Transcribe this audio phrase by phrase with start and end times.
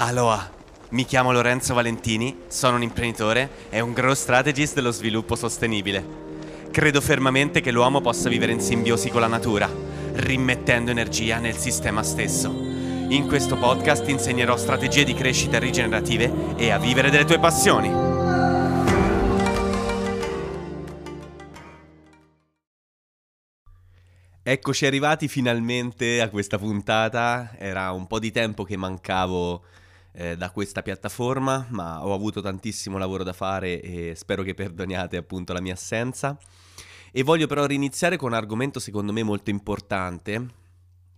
[0.00, 0.48] Aloha,
[0.90, 6.06] mi chiamo Lorenzo Valentini, sono un imprenditore e un growth strategist dello sviluppo sostenibile.
[6.70, 9.68] Credo fermamente che l'uomo possa vivere in simbiosi con la natura,
[10.12, 12.48] rimettendo energia nel sistema stesso.
[12.48, 17.90] In questo podcast insegnerò strategie di crescita rigenerative e a vivere delle tue passioni.
[24.44, 29.64] Eccoci arrivati finalmente a questa puntata, era un po' di tempo che mancavo
[30.12, 35.16] eh, da questa piattaforma, ma ho avuto tantissimo lavoro da fare e spero che perdoniate
[35.16, 36.38] appunto la mia assenza.
[37.10, 40.46] E voglio però riniziare con un argomento secondo me molto importante,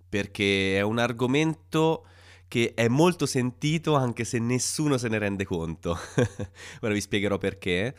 [0.09, 2.05] perché è un argomento
[2.51, 5.97] che è molto sentito anche se nessuno se ne rende conto.
[6.83, 7.95] Ora vi spiegherò perché.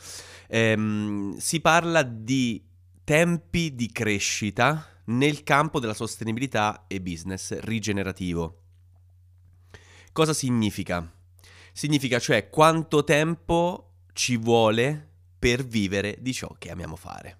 [0.47, 2.61] Ehm, si parla di
[3.05, 8.57] tempi di crescita nel campo della sostenibilità e business rigenerativo.
[10.13, 11.09] Cosa significa?
[11.71, 15.09] Significa cioè quanto tempo ci vuole
[15.39, 17.37] per vivere di ciò che amiamo fare.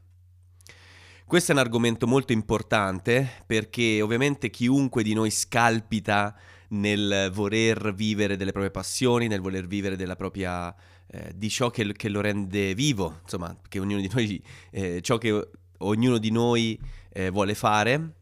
[1.26, 6.34] Questo è un argomento molto importante perché ovviamente chiunque di noi scalpita
[6.70, 10.74] nel voler vivere delle proprie passioni, nel voler vivere della propria,
[11.08, 14.42] eh, di ciò che, che, lo rende vivo, insomma, che ognuno di noi,
[14.72, 16.80] eh, ciò che ognuno di noi
[17.12, 18.14] eh, vuole fare.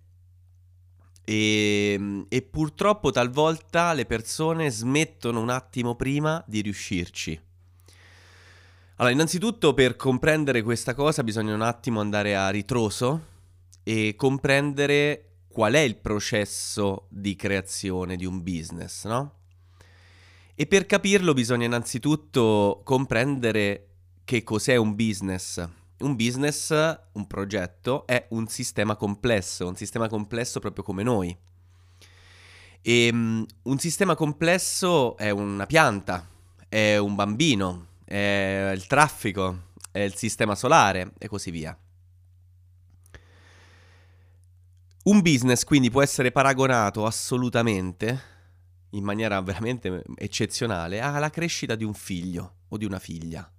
[1.30, 7.39] E, e purtroppo talvolta le persone smettono un attimo prima di riuscirci.
[8.95, 13.25] Allora, innanzitutto per comprendere questa cosa bisogna un attimo andare a ritroso
[13.83, 19.33] e comprendere qual è il processo di creazione di un business, no?
[20.55, 23.89] E per capirlo bisogna innanzitutto comprendere
[24.25, 25.63] che cos'è un business.
[26.00, 26.69] Un business,
[27.14, 31.38] un progetto, è un sistema complesso, un sistema complesso proprio come noi.
[32.81, 36.25] E um, un sistema complesso è una pianta,
[36.69, 41.78] è un bambino, è il traffico, è il sistema solare e così via.
[45.03, 48.22] Un business quindi può essere paragonato assolutamente,
[48.91, 53.51] in maniera veramente eccezionale, alla crescita di un figlio o di una figlia.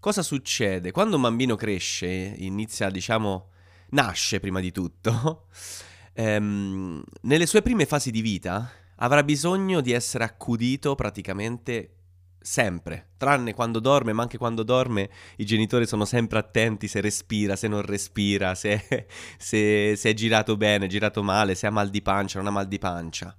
[0.00, 0.92] Cosa succede?
[0.92, 3.48] Quando un bambino cresce, inizia, diciamo,
[3.90, 5.46] nasce prima di tutto,
[6.14, 11.94] ehm, nelle sue prime fasi di vita avrà bisogno di essere accudito praticamente
[12.38, 17.56] sempre, tranne quando dorme, ma anche quando dorme i genitori sono sempre attenti se respira,
[17.56, 19.06] se non respira, se,
[19.36, 22.68] se, se è girato bene, girato male, se ha mal di pancia, non ha mal
[22.68, 23.36] di pancia.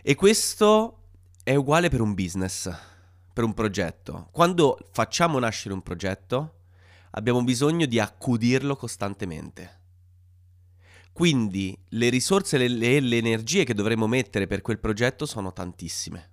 [0.00, 1.00] E questo
[1.44, 2.94] è uguale per un business
[3.36, 4.28] per un progetto.
[4.32, 6.60] Quando facciamo nascere un progetto,
[7.10, 9.80] abbiamo bisogno di accudirlo costantemente.
[11.12, 16.30] Quindi le risorse e le, le, energie che dovremo mettere per quel progetto sono tantissime.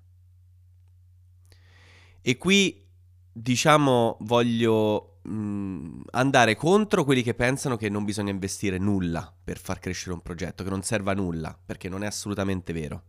[2.22, 2.88] E qui,
[3.34, 9.58] diciamo, voglio mh, mm, andare contro quelli che pensano che non bisogna investire nulla per
[9.58, 13.04] far crescere un progetto, che non serva a nulla, perché non è assolutamente vero.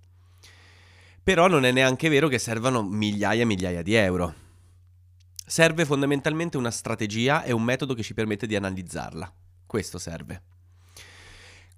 [1.25, 4.35] Però non è neanche vero che servano migliaia e migliaia di euro.
[5.47, 9.33] Serve fondamentalmente una strategia e un metodo che ci permette di analizzarla.
[9.67, 10.43] Questo serve.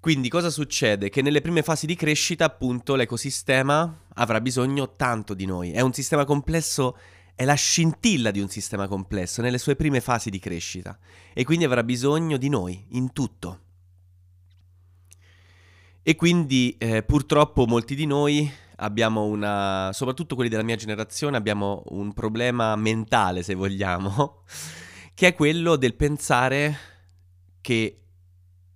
[0.01, 1.09] Quindi cosa succede?
[1.09, 5.71] Che nelle prime fasi di crescita, appunto, l'ecosistema avrà bisogno tanto di noi.
[5.71, 6.97] È un sistema complesso,
[7.33, 10.99] è la scintilla di un sistema complesso nelle sue prime fasi di crescita
[11.33, 13.61] e quindi avrà bisogno di noi in tutto.
[16.03, 21.83] E quindi eh, purtroppo molti di noi abbiamo una, soprattutto quelli della mia generazione, abbiamo
[21.89, 24.43] un problema mentale, se vogliamo,
[25.13, 26.77] che è quello del pensare
[27.61, 28.01] che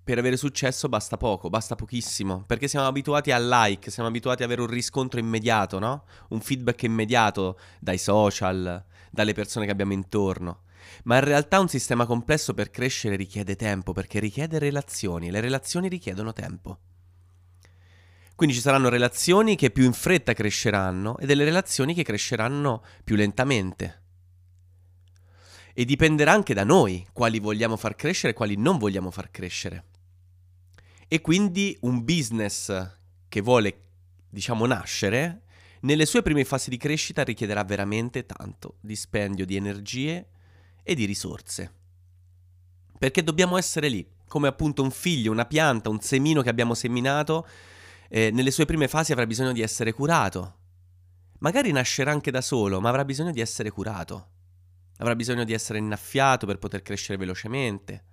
[0.04, 4.50] per avere successo basta poco, basta pochissimo, perché siamo abituati al like, siamo abituati ad
[4.50, 6.06] avere un riscontro immediato, no?
[6.30, 10.64] Un feedback immediato dai social, dalle persone che abbiamo intorno.
[11.04, 15.88] Ma in realtà un sistema complesso per crescere richiede tempo, perché richiede relazioni, le relazioni
[15.88, 16.80] richiedono tempo.
[18.42, 23.16] Quindi ci saranno relazioni che più in fretta cresceranno e delle relazioni che cresceranno più
[23.16, 24.02] lentamente.
[25.76, 29.86] E dipenderà anche da noi quali vogliamo far crescere e quali non vogliamo far crescere.
[31.08, 32.98] E quindi un business
[33.30, 33.84] che vuole,
[34.28, 35.44] diciamo, nascere,
[35.82, 40.30] nelle sue prime fasi di crescita richiederà veramente tanto dispendio di energie
[40.82, 41.74] e di risorse.
[42.98, 47.46] Perché dobbiamo essere lì, come appunto un figlio, una pianta, un semino che abbiamo seminato
[48.14, 50.58] eh, nelle sue prime fasi avrà bisogno di essere curato.
[51.40, 54.28] Magari nascerà anche da solo, ma avrà bisogno di essere curato.
[54.98, 58.04] Avrà bisogno di essere innaffiato per poter crescere velocemente.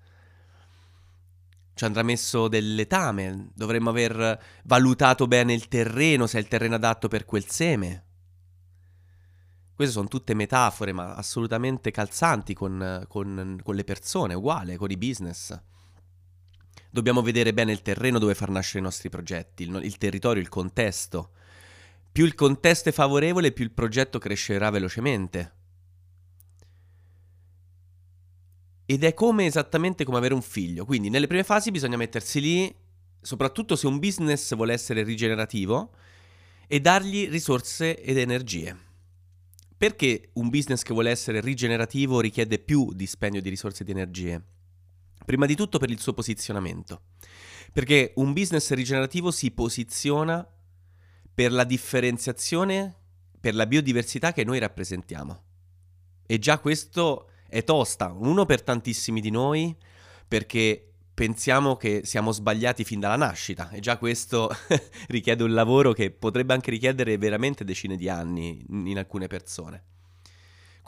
[1.75, 6.77] ci andrà messo del letame, dovremmo aver valutato bene il terreno, se è il terreno
[6.77, 8.05] adatto per quel seme.
[9.75, 14.97] Queste sono tutte metafore, ma assolutamente calzanti con, con, con le persone, uguale, con i
[14.97, 15.57] business.
[16.91, 20.49] Dobbiamo vedere bene il terreno dove far nascere i nostri progetti, il, il territorio, il
[20.49, 21.33] contesto.
[22.11, 25.53] Più il contesto è favorevole, più il progetto crescerà velocemente.
[28.87, 30.87] Ed è come esattamente come avere un figlio.
[30.87, 32.75] Quindi nelle prime fasi bisogna mettersi lì,
[33.21, 35.93] soprattutto se un business vuole essere rigenerativo,
[36.67, 38.77] e dargli risorse ed energie.
[39.77, 44.43] Perché un business che vuole essere rigenerativo richiede più dispendio di risorse e di energie?
[45.25, 47.03] Prima di tutto per il suo posizionamento.
[47.73, 50.47] Perché un business rigenerativo si posiziona
[51.35, 52.97] per la differenziazione,
[53.41, 55.43] per la biodiversità che noi rappresentiamo.
[56.27, 59.77] E già questo è tosta, uno per tantissimi di noi,
[60.27, 64.49] perché pensiamo che siamo sbagliati fin dalla nascita e già questo
[65.09, 69.83] richiede un lavoro che potrebbe anche richiedere veramente decine di anni in alcune persone.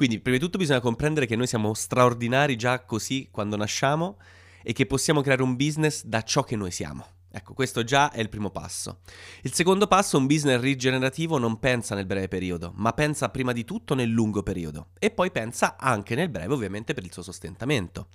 [0.01, 4.17] Quindi, prima di tutto bisogna comprendere che noi siamo straordinari già così quando nasciamo
[4.63, 7.05] e che possiamo creare un business da ciò che noi siamo.
[7.31, 9.01] Ecco, questo già è il primo passo.
[9.43, 13.67] Il secondo passo, un business rigenerativo non pensa nel breve periodo, ma pensa prima di
[13.67, 18.09] tutto nel lungo periodo e poi pensa anche nel breve ovviamente per il suo sostentamento.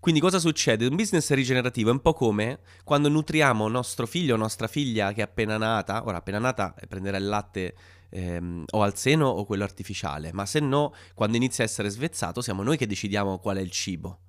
[0.00, 0.86] Quindi cosa succede?
[0.86, 5.20] Un business rigenerativo è un po' come quando nutriamo nostro figlio o nostra figlia che
[5.20, 7.74] è appena nata, ora appena nata prenderà il latte
[8.12, 12.40] ehm, o al seno o quello artificiale, ma se no quando inizia a essere svezzato
[12.42, 14.20] siamo noi che decidiamo qual è il cibo.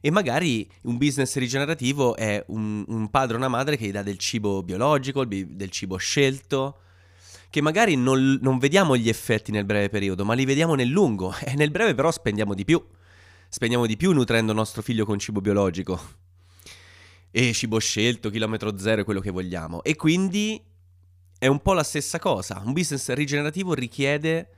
[0.00, 4.02] E magari un business rigenerativo è un, un padre o una madre che gli dà
[4.02, 6.78] del cibo biologico, del cibo scelto,
[7.50, 11.32] che magari non, non, vediamo gli effetti nel breve periodo, ma li vediamo nel lungo.
[11.44, 12.84] E nel breve però spendiamo di più.
[13.48, 16.00] Spendiamo di più nutrendo nostro figlio con cibo biologico.
[17.30, 19.84] E cibo scelto, chilometro zero, quello che vogliamo.
[19.84, 20.60] E quindi
[21.42, 22.62] è un po' la stessa cosa.
[22.64, 24.48] Un business rigenerativo richiede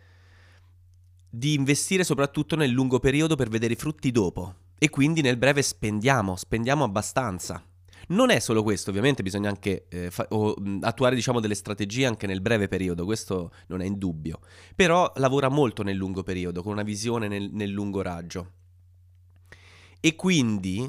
[1.31, 5.63] di investire soprattutto nel lungo periodo per vedere i frutti dopo e quindi nel breve
[5.63, 7.65] spendiamo, spendiamo abbastanza.
[8.09, 12.27] Non è solo questo, ovviamente bisogna anche eh, fa- o, attuare diciamo, delle strategie anche
[12.27, 14.41] nel breve periodo, questo non è in dubbio,
[14.75, 18.51] però lavora molto nel lungo periodo, con una visione nel, nel lungo raggio.
[20.01, 20.87] E quindi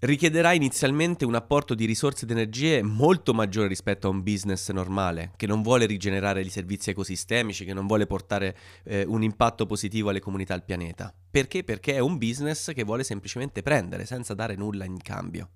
[0.00, 5.32] richiederà inizialmente un apporto di risorse ed energie molto maggiore rispetto a un business normale,
[5.36, 10.10] che non vuole rigenerare i servizi ecosistemici, che non vuole portare eh, un impatto positivo
[10.10, 11.14] alle comunità al pianeta.
[11.30, 11.64] Perché?
[11.64, 15.48] Perché è un business che vuole semplicemente prendere senza dare nulla in cambio.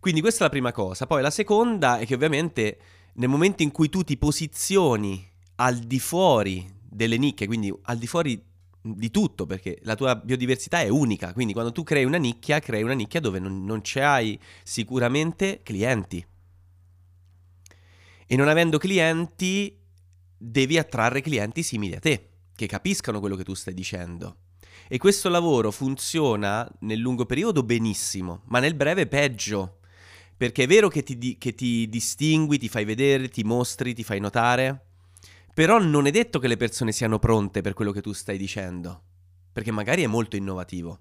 [0.00, 1.06] Quindi questa è la prima cosa.
[1.06, 2.78] Poi la seconda è che ovviamente
[3.14, 8.06] nel momento in cui tu ti posizioni al di fuori delle nicchie, quindi al di
[8.06, 8.42] fuori
[8.86, 12.82] di tutto, perché la tua biodiversità è unica, quindi quando tu crei una nicchia, crei
[12.82, 16.24] una nicchia dove non, non c'hai sicuramente clienti.
[18.26, 19.74] E non avendo clienti,
[20.36, 24.36] devi attrarre clienti simili a te, che capiscano quello che tu stai dicendo.
[24.86, 29.78] E questo lavoro funziona nel lungo periodo benissimo, ma nel breve peggio.
[30.36, 34.20] Perché è vero che ti, che ti distingui, ti fai vedere, ti mostri, ti fai
[34.20, 34.93] notare,
[35.54, 39.02] però non è detto che le persone siano pronte per quello che tu stai dicendo,
[39.52, 40.98] perché magari è molto innovativo,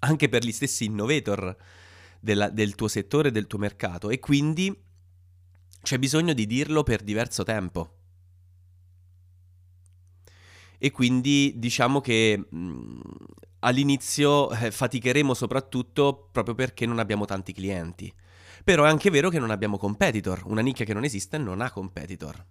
[0.00, 1.56] anche per gli stessi innovator
[2.20, 4.78] della, del tuo settore, del tuo mercato, e quindi
[5.82, 7.96] c'è bisogno di dirlo per diverso tempo.
[10.76, 13.00] E quindi diciamo che mh,
[13.60, 18.12] all'inizio eh, faticheremo soprattutto proprio perché non abbiamo tanti clienti.
[18.62, 21.70] Però è anche vero che non abbiamo competitor, una nicchia che non esiste non ha
[21.70, 22.44] competitor.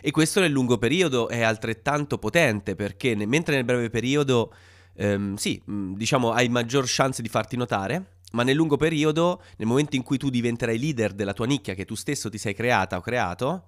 [0.00, 4.52] E questo nel lungo periodo è altrettanto potente perché ne, mentre nel breve periodo,
[4.94, 9.66] ehm, sì, mm, diciamo, hai maggior chance di farti notare, ma nel lungo periodo, nel
[9.66, 12.96] momento in cui tu diventerai leader della tua nicchia che tu stesso ti sei creata
[12.96, 13.64] o creato,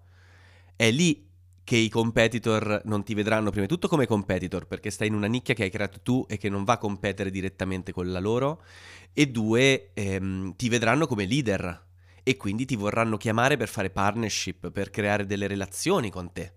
[0.77, 1.29] è lì
[1.65, 5.27] che i competitor non ti vedranno prima di tutto come competitor, perché stai in una
[5.27, 8.62] nicchia che hai creato tu e che non va a competere direttamente con la loro,
[9.12, 11.91] e due, ehm, ti vedranno come leader
[12.23, 16.52] e quindi ti vorranno chiamare per fare partnership, per creare delle relazioni con te.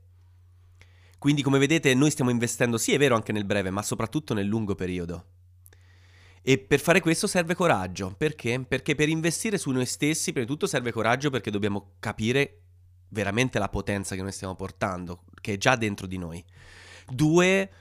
[1.18, 4.46] Quindi come vedete noi stiamo investendo, sì è vero anche nel breve, ma soprattutto nel
[4.46, 5.26] lungo periodo.
[6.44, 8.64] E per fare questo serve coraggio, perché?
[8.68, 12.60] Perché per investire su noi stessi, prima di tutto serve coraggio perché dobbiamo capire
[13.10, 16.44] veramente la potenza che noi stiamo portando, che è già dentro di noi.
[17.08, 17.72] Due,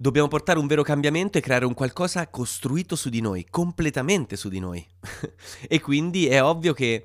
[0.00, 4.48] Dobbiamo portare un vero cambiamento e creare un qualcosa costruito su di noi, completamente su
[4.48, 4.82] di noi.
[5.68, 7.04] e quindi è ovvio che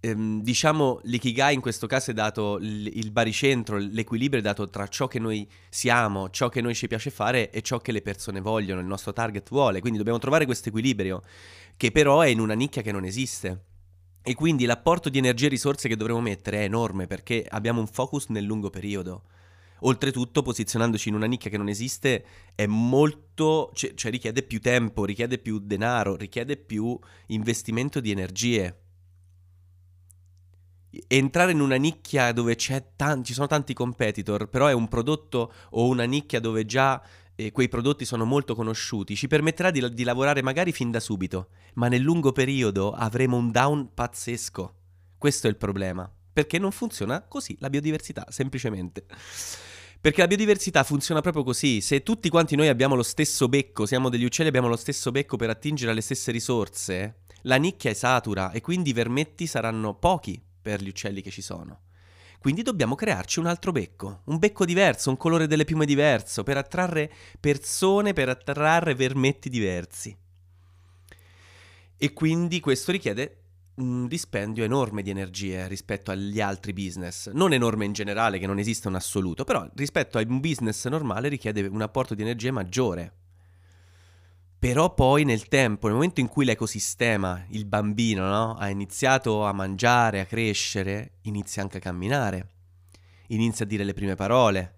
[0.00, 5.06] ehm, diciamo, l'ikigai in questo caso è dato il, baricentro, l'equilibrio è dato tra ciò
[5.06, 8.80] che noi siamo, ciò che noi ci piace fare e ciò che le persone vogliono,
[8.80, 9.78] il nostro target vuole.
[9.78, 11.22] Quindi dobbiamo trovare questo equilibrio,
[11.76, 13.66] che però è in una nicchia che non esiste.
[14.22, 17.86] E quindi l'apporto di energie e risorse che dovremo mettere è enorme perché abbiamo un
[17.86, 19.22] focus nel lungo periodo.
[19.84, 22.24] Oltretutto, posizionandoci in una nicchia che non esiste,
[22.54, 23.70] è molto.
[23.74, 28.76] cioè, cioè richiede più tempo, richiede più denaro, richiede più investimento di energie
[31.06, 32.56] entrare in una nicchia dove
[32.96, 37.02] tan- ci sono tanti competitor, però è un prodotto o una nicchia dove già
[37.34, 41.48] eh, quei prodotti sono molto conosciuti, ci permetterà di, di, lavorare magari fin da subito,
[41.74, 44.74] ma nel lungo periodo avremo un down pazzesco.
[45.16, 49.06] Questo è il problema, perché non funziona così la biodiversità, semplicemente.
[50.02, 54.08] Perché la biodiversità funziona proprio così, se tutti quanti noi abbiamo lo stesso becco, siamo
[54.08, 58.50] degli uccelli, abbiamo lo stesso becco per attingere alle stesse risorse, la nicchia è satura
[58.50, 61.82] e quindi i vermetti saranno pochi per gli uccelli che ci sono.
[62.40, 66.56] Quindi dobbiamo crearci un altro becco, un becco diverso, un colore delle piume diverso, per
[66.56, 70.16] attrarre persone, per attrarre vermetti diversi.
[71.96, 73.41] E quindi questo richiede
[73.76, 77.30] un dispendio enorme di energie rispetto agli altri business.
[77.30, 81.28] Non enorme in generale, che non esiste un assoluto, però rispetto a un business normale
[81.28, 83.14] richiede un apporto di energie maggiore.
[84.58, 89.52] Però poi nel tempo, nel momento in cui l'ecosistema, il bambino, no, ha iniziato a
[89.52, 92.48] mangiare, a crescere, inizia anche a camminare,
[93.28, 94.76] inizia a dire le prime parole,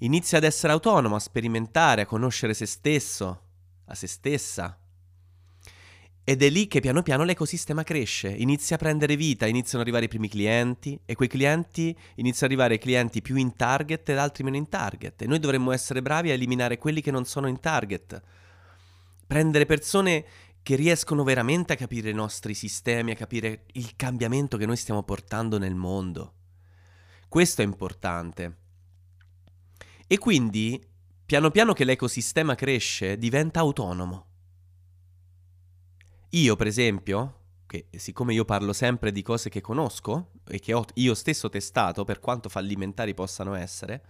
[0.00, 3.42] inizia ad essere autonomo, a sperimentare, a conoscere se stesso,
[3.86, 4.78] a se stessa.
[6.28, 10.06] Ed è lì che piano piano l'ecosistema cresce, inizia a prendere vita, iniziano ad arrivare
[10.06, 14.42] i primi clienti e quei clienti iniziano ad arrivare clienti più in target ed altri
[14.42, 15.22] meno in target.
[15.22, 18.22] E noi dovremmo essere bravi a eliminare quelli che non sono in target
[19.26, 20.24] prendere persone
[20.62, 25.02] che riescono veramente a capire i nostri sistemi, a capire il cambiamento che noi stiamo
[25.02, 26.34] portando nel mondo.
[27.28, 28.56] Questo è importante.
[30.06, 30.84] E quindi,
[31.24, 34.26] piano piano che l'ecosistema cresce, diventa autonomo.
[36.30, 40.84] Io, per esempio, che siccome io parlo sempre di cose che conosco e che ho
[40.94, 44.02] io stesso testato, per quanto fallimentari possano essere,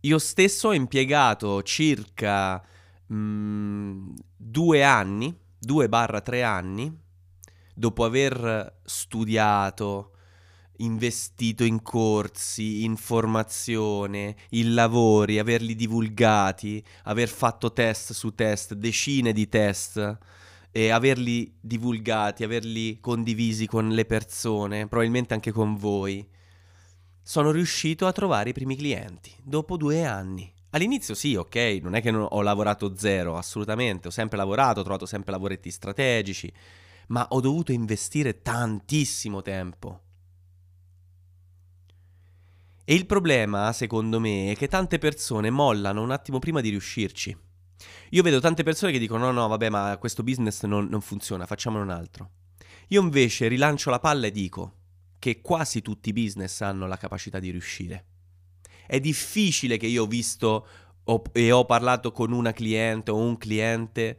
[0.00, 2.62] io stesso ho impiegato circa
[3.06, 7.00] mh, mm, due anni, due barra tre anni,
[7.74, 10.11] dopo aver studiato,
[10.82, 19.32] investito in corsi, in formazione, in lavori, averli divulgati, aver fatto test su test, decine
[19.32, 20.18] di test
[20.70, 26.26] e averli divulgati, averli condivisi con le persone, probabilmente anche con voi
[27.24, 30.52] sono riuscito a trovare i primi clienti dopo due anni.
[30.70, 34.82] All'inizio sì, ok, non è che non ho lavorato zero, assolutamente, ho sempre lavorato, ho
[34.82, 36.50] trovato sempre lavoretti strategici,
[37.08, 40.00] ma ho dovuto investire tantissimo tempo.
[42.92, 47.34] E il problema, secondo me, è che tante persone mollano un attimo prima di riuscirci.
[48.10, 51.46] Io vedo tante persone che dicono no, no, vabbè, ma questo business non, non funziona,
[51.46, 52.30] facciamone un altro.
[52.88, 54.74] Io invece rilancio la palla e dico,
[55.18, 58.04] che quasi tutti i business hanno la capacità di riuscire.
[58.86, 60.66] È difficile che io ho visto
[61.02, 64.18] ho, e ho parlato con una cliente o un cliente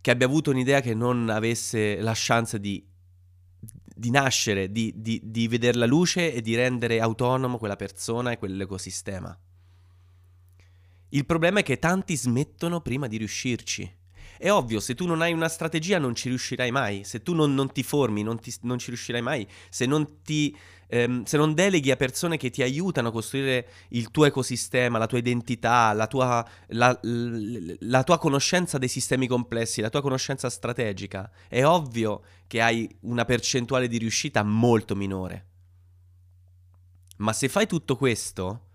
[0.00, 2.84] che abbia avuto un'idea che non avesse la chance di,
[3.98, 8.38] di nascere, di, di, di vedere la luce e di rendere autonomo quella persona e
[8.38, 9.36] quell'ecosistema.
[11.08, 13.96] Il problema è che tanti smettono prima di riuscirci.
[14.38, 17.54] È ovvio, se tu non hai una strategia non ci riuscirai mai, se tu non,
[17.54, 21.54] non ti formi non, ti, non, ci riuscirai mai, se non, ti, ehm, se non
[21.54, 26.06] deleghi a persone che ti aiutano a costruire il tuo ecosistema, la tua identità, la
[26.06, 32.60] tua, la, la, tua conoscenza dei sistemi complessi, la tua conoscenza strategica, è ovvio che
[32.60, 35.46] hai una percentuale di riuscita molto minore.
[37.16, 38.67] Ma se fai tutto questo,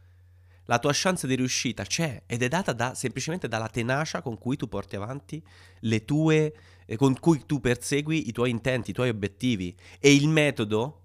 [0.65, 4.55] la tua chance di riuscita c'è ed è data da, semplicemente dalla tenacia con cui
[4.55, 5.43] tu porti avanti
[5.79, 6.55] le tue,
[6.85, 9.75] eh, con cui tu persegui i tuoi intenti, i tuoi obiettivi.
[9.99, 11.01] E il metodo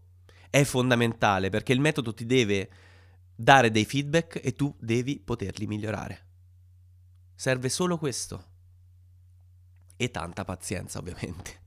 [0.50, 2.70] è fondamentale perché il metodo ti deve
[3.34, 6.26] dare dei feedback e tu devi poterli migliorare.
[7.34, 8.46] Serve solo questo.
[9.96, 11.66] E tanta pazienza, ovviamente.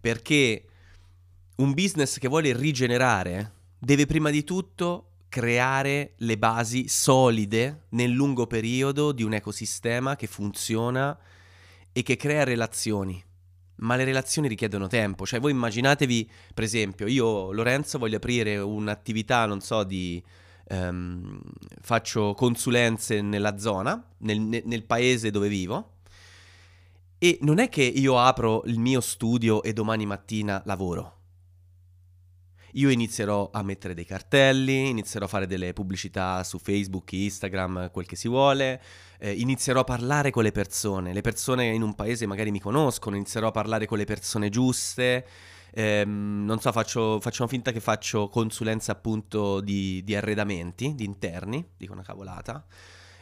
[0.00, 0.64] Perché
[1.56, 8.46] un business che vuole rigenerare deve prima di tutto creare le basi solide nel lungo
[8.46, 11.18] periodo di un ecosistema che funziona
[11.92, 13.24] e che crea relazioni.
[13.76, 19.46] Ma le relazioni richiedono tempo, cioè voi immaginatevi, per esempio, io Lorenzo voglio aprire un'attività,
[19.46, 20.22] non so, di...
[20.72, 21.40] Um,
[21.80, 25.94] faccio consulenze nella zona, nel, nel paese dove vivo,
[27.22, 31.19] E non è che io apro il mio studio e domani mattina lavoro.
[32.74, 38.06] Io inizierò a mettere dei cartelli, inizierò a fare delle pubblicità su Facebook, Instagram, quel
[38.06, 38.80] che si vuole,
[39.18, 43.16] eh, inizierò a parlare con le persone, le persone in un paese magari mi conoscono,
[43.16, 45.26] inizierò a parlare con le persone giuste,
[45.72, 51.64] eh, non so, faccio, facciamo finta che faccio consulenza appunto di, di arredamenti, di interni,
[51.76, 52.64] dico una cavolata.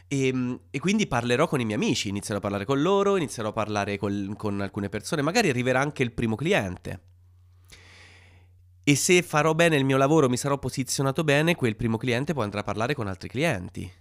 [0.07, 3.49] E, ehm, e, quindi parlerò con i miei amici, inizierò a parlare con loro, inizierò
[3.49, 7.01] a parlare col, con alcune persone, magari arriverà anche il primo cliente.
[8.89, 12.41] E se farò bene il mio lavoro, mi sarò posizionato bene, quel primo cliente può
[12.41, 13.91] andare a parlare con altri clienti.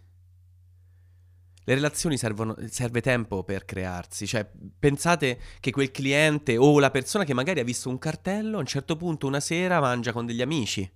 [1.63, 7.25] Le relazioni servono, serve tempo per crearsi, cioè pensate che quel cliente o la persona
[7.25, 10.41] che magari ha visto un cartello a un certo punto una sera mangia con degli
[10.41, 10.91] amici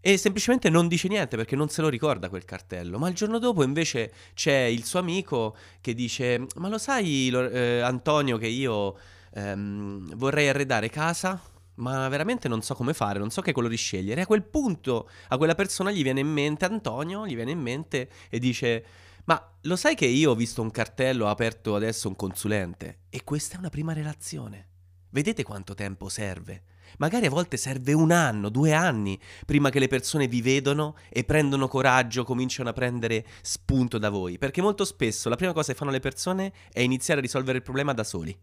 [0.00, 3.38] e semplicemente non dice niente perché non se lo ricorda quel cartello, ma il giorno
[3.38, 8.96] dopo invece c'è il suo amico che dice ma lo sai eh, Antonio che io
[9.34, 11.52] ehm, vorrei arredare casa?
[11.76, 14.22] Ma veramente non so come fare, non so che colori scegliere.
[14.22, 18.08] A quel punto a quella persona gli viene in mente, Antonio, gli viene in mente
[18.28, 18.84] e dice
[19.26, 23.56] ma lo sai che io ho visto un cartello, aperto adesso un consulente e questa
[23.56, 24.68] è una prima relazione.
[25.10, 26.64] Vedete quanto tempo serve?
[26.98, 31.24] Magari a volte serve un anno, due anni, prima che le persone vi vedono e
[31.24, 34.36] prendono coraggio, cominciano a prendere spunto da voi.
[34.36, 37.64] Perché molto spesso la prima cosa che fanno le persone è iniziare a risolvere il
[37.64, 38.36] problema da soli.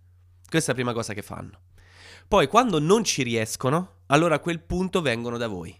[0.50, 1.60] Questa è la prima cosa che fanno.
[2.32, 5.78] Poi quando non ci riescono, allora a quel punto vengono da voi.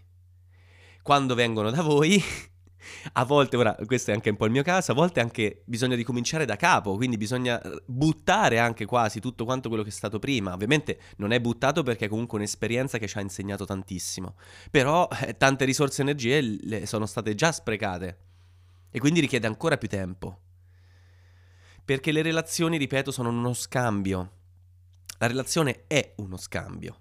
[1.00, 2.22] Quando vengono da voi,
[3.14, 5.96] a volte, ora questo è anche un po' il mio caso, a volte anche bisogna
[5.96, 10.18] ricominciare da capo, quindi bisogna eh, buttare anche quasi tutto quanto quello che è stato
[10.18, 10.52] prima.
[10.52, 14.34] Ovviamente non è buttato perché è comunque un'esperienza che ci ha insegnato tantissimo,
[14.70, 18.18] però eh, tante risorse e energie sono state già sprecate
[18.90, 20.38] e quindi richiede ancora più tempo.
[21.82, 24.40] Perché le relazioni, ripeto, sono uno scambio.
[25.22, 26.98] La relazione è uno scambio.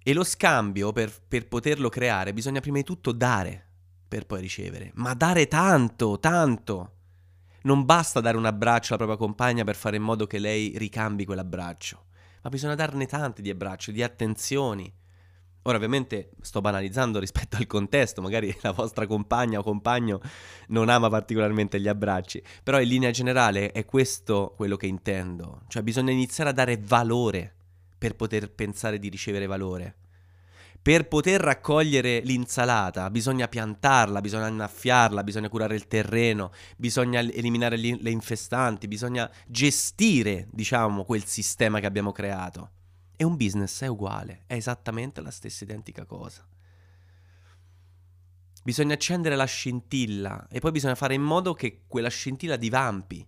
[0.00, 3.66] E lo scambio, per, per poterlo creare, bisogna prima di tutto dare
[4.06, 6.92] per poi ricevere, ma dare tanto, tanto.
[7.62, 11.24] Non basta dare un abbraccio alla propria compagna per fare in modo che lei ricambi
[11.24, 12.04] quell'abbraccio,
[12.42, 14.94] ma bisogna darne tanti di abbracci, di attenzioni.
[15.66, 20.20] Ora ovviamente sto banalizzando rispetto al contesto, magari la vostra compagna o compagno
[20.68, 25.82] non ama particolarmente gli abbracci, però in linea generale è questo quello che intendo, cioè
[25.82, 27.54] bisogna iniziare a dare valore
[27.96, 29.94] per poter pensare di ricevere valore.
[30.82, 38.10] Per poter raccogliere l'insalata bisogna piantarla, bisogna annaffiarla, bisogna curare il terreno, bisogna eliminare le
[38.10, 42.68] infestanti, bisogna gestire, diciamo, quel sistema che abbiamo creato.
[43.16, 46.46] E un business è uguale, è esattamente la stessa identica cosa.
[48.64, 53.26] Bisogna accendere la scintilla e poi bisogna fare in modo che quella scintilla divampi.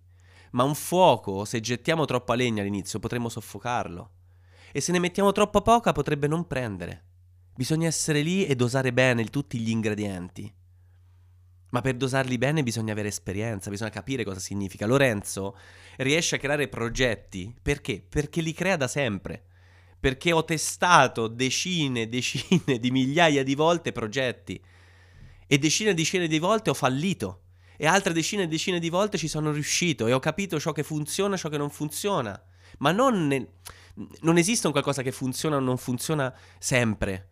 [0.53, 4.11] Ma un fuoco, se gettiamo troppa legna all'inizio, potremmo soffocarlo.
[4.73, 7.05] E se ne mettiamo troppa poca, potrebbe non prendere.
[7.55, 10.53] Bisogna essere lì e dosare bene tutti gli ingredienti.
[11.71, 14.87] Ma per dosarli bene bisogna avere esperienza, bisogna capire cosa significa.
[14.87, 15.57] Lorenzo
[15.97, 18.05] riesce a creare progetti perché?
[18.09, 19.45] Perché li crea da sempre.
[19.99, 24.61] Perché ho testato decine e decine di migliaia di volte progetti.
[25.47, 27.43] E decine e decine di volte ho fallito.
[27.77, 30.07] E altre decine e decine di volte ci sono riuscito.
[30.07, 32.41] E ho capito ciò che funziona ciò che non funziona.
[32.79, 33.47] Ma non, nel...
[34.21, 37.31] non esiste un qualcosa che funziona o non funziona sempre.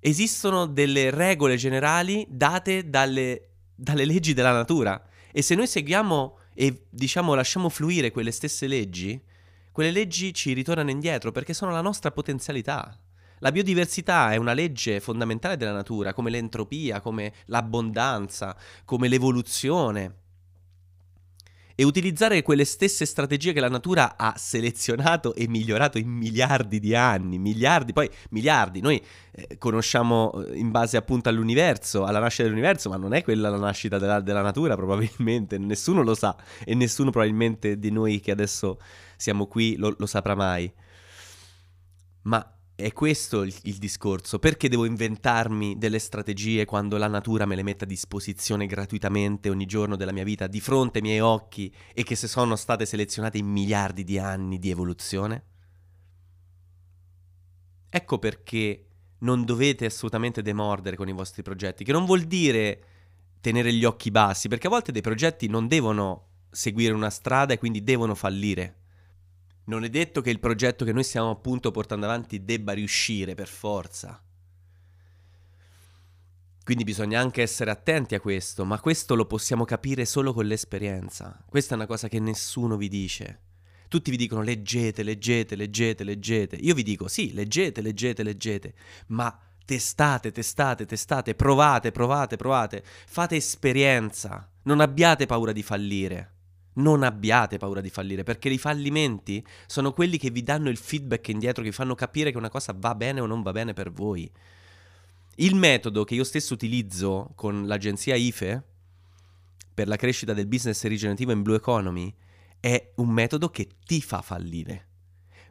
[0.00, 5.02] Esistono delle regole generali date dalle, dalle leggi della natura.
[5.32, 9.20] E se noi seguiamo e diciamo lasciamo fluire quelle stesse leggi,
[9.74, 12.96] quelle leggi ci ritornano indietro perché sono la nostra potenzialità.
[13.40, 20.22] La biodiversità è una legge fondamentale della natura, come l'entropia, come l'abbondanza, come l'evoluzione
[21.74, 26.94] e utilizzare quelle stesse strategie che la natura ha selezionato e migliorato in miliardi di
[26.94, 32.88] anni, miliardi, poi miliardi, noi eh, conosciamo eh, in base appunto all'universo, alla nascita dell'universo,
[32.88, 37.10] ma non è quella la nascita della, della natura probabilmente, nessuno lo sa e nessuno
[37.10, 38.78] probabilmente di noi che adesso
[39.16, 40.72] siamo qui lo, lo saprà mai.
[42.22, 44.38] Ma è questo il, il, discorso.
[44.38, 49.66] Perché devo inventarmi delle strategie quando la natura me le mette a disposizione gratuitamente ogni
[49.66, 53.38] giorno della mia vita di fronte ai miei occhi e che se sono state selezionate
[53.38, 55.44] in miliardi di anni di evoluzione?
[57.88, 58.86] Ecco perché
[59.18, 62.82] non dovete assolutamente demordere con i vostri progetti, che non vuol dire
[63.40, 67.58] tenere gli occhi bassi, perché a volte dei progetti non devono seguire una strada e
[67.58, 68.83] quindi devono fallire
[69.64, 73.48] non è detto che il progetto che noi stiamo appunto portando avanti debba riuscire per
[73.48, 74.22] forza.
[76.64, 81.38] Quindi bisogna anche essere attenti a questo, ma questo lo possiamo capire solo con l'esperienza.
[81.46, 83.40] Questa è una cosa che nessuno vi dice.
[83.88, 86.56] Tutti vi dicono leggete, leggete, leggete, leggete.
[86.56, 88.74] Io vi dico sì, leggete, leggete, leggete,
[89.08, 96.33] ma testate, testate, testate, provate, provate, provate, fate esperienza, non abbiate paura di fallire.
[96.74, 101.28] Non abbiate paura di fallire, perché i fallimenti sono quelli che vi danno il feedback
[101.28, 103.92] indietro, che vi fanno capire che una cosa va bene o non va bene per
[103.92, 104.30] voi.
[105.36, 108.62] Il metodo che io stesso utilizzo con l'agenzia IFE
[109.74, 112.14] per la crescita del business rigenerativo in Blue Economy
[112.60, 114.88] è un metodo che ti fa fallire,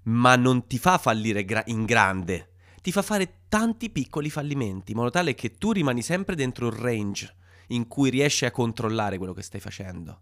[0.03, 4.97] ma non ti fa fallire gra- in grande, ti fa fare tanti piccoli fallimenti, in
[4.97, 7.35] modo tale che tu rimani sempre dentro il range
[7.67, 10.21] in cui riesci a controllare quello che stai facendo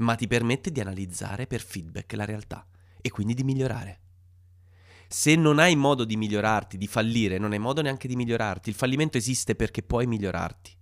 [0.00, 2.66] ma ti permette di analizzare per feedback la realtà
[3.00, 4.00] e quindi di migliorare.
[5.08, 8.68] Se non hai modo di migliorarti, di fallire, non hai modo neanche di migliorarti.
[8.68, 10.76] Il fallimento esiste perché puoi migliorarti.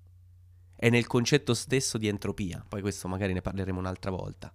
[0.77, 4.53] È nel concetto stesso di entropia, poi questo magari ne parleremo un'altra volta.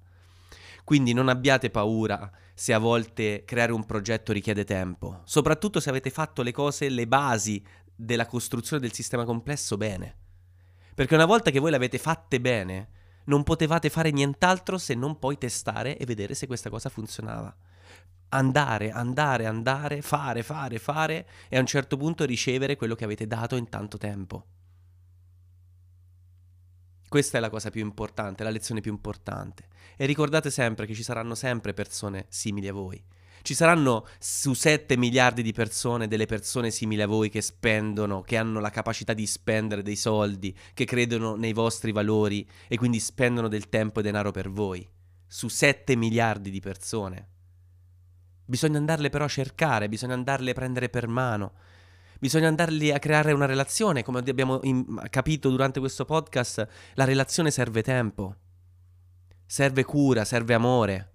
[0.83, 6.09] Quindi non abbiate paura se a volte creare un progetto richiede tempo, soprattutto se avete
[6.09, 7.63] fatto le cose, le basi
[7.95, 10.17] della costruzione del sistema complesso bene.
[10.93, 12.89] Perché una volta che voi l'avete fatte bene,
[13.25, 17.55] non potevate fare nient'altro se non poi testare e vedere se questa cosa funzionava.
[18.29, 23.27] Andare, andare, andare, fare, fare, fare e a un certo punto ricevere quello che avete
[23.27, 24.45] dato in tanto tempo.
[27.07, 29.67] Questa è la cosa più importante, la lezione più importante.
[29.95, 33.03] E ricordate sempre che ci saranno sempre persone simili a voi.
[33.43, 38.37] Ci saranno su 7 miliardi di persone delle persone simili a voi che spendono, che
[38.37, 43.49] hanno la capacità di spendere dei soldi, che credono nei vostri valori e quindi spendono
[43.49, 44.89] del tempo e denaro per voi.
[45.27, 47.27] Su 7 miliardi di persone.
[48.45, 51.51] Bisogna andarle però a cercare, bisogna andarle a prendere per mano.
[52.19, 57.51] Bisogna andarli a creare una relazione, come abbiamo in- capito durante questo podcast, la relazione
[57.51, 58.35] serve tempo,
[59.45, 61.12] serve cura, serve amore.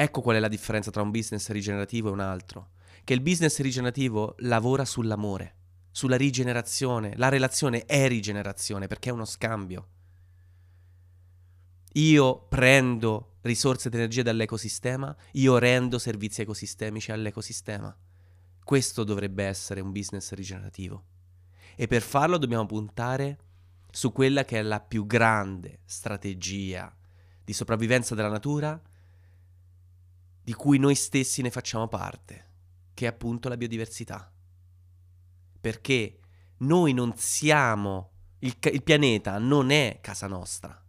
[0.00, 2.70] Ecco qual è la differenza tra un business rigenerativo e un altro.
[3.02, 5.56] Che il business rigenerativo lavora sull'amore,
[5.90, 7.16] sulla rigenerazione.
[7.16, 9.88] La relazione è rigenerazione perché è uno scambio.
[11.94, 17.92] Io prendo risorse ed energie dall'ecosistema, io rendo servizi ecosistemici all'ecosistema.
[18.62, 21.06] Questo dovrebbe essere un business rigenerativo.
[21.74, 23.38] E per farlo dobbiamo puntare
[23.90, 26.96] su quella che è la più grande strategia
[27.42, 28.80] di sopravvivenza della natura
[30.48, 32.46] di cui noi stessi ne facciamo parte,
[32.94, 34.32] che è appunto la biodiversità.
[35.60, 36.20] Perché
[36.60, 40.82] noi non siamo, il, il pianeta non è casa nostra.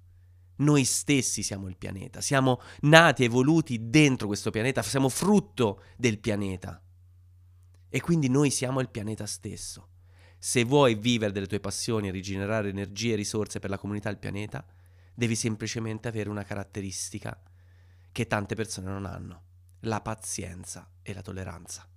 [0.59, 6.81] Noi stessi siamo il pianeta, siamo nati, evoluti dentro questo pianeta, siamo frutto del pianeta.
[7.89, 9.89] E quindi noi siamo il pianeta stesso.
[10.37, 14.13] Se vuoi vivere delle tue passioni e rigenerare energie e risorse per la comunità e
[14.13, 14.65] il pianeta,
[15.13, 17.37] devi semplicemente avere una caratteristica
[18.13, 19.47] che tante persone non hanno
[19.81, 21.88] la pazienza e la tolleranza.